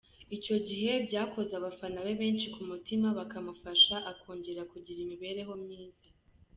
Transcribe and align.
Icyo 0.37 0.55
gihe 0.67 0.91
byakoze 1.07 1.51
abafana 1.59 1.97
be 2.05 2.13
benshi 2.21 2.47
ku 2.55 2.61
mutima 2.69 3.07
bakamufasha 3.19 3.95
akongera 4.11 4.61
kugira 4.71 4.99
imibereho 5.05 5.53
myiza. 5.63 6.05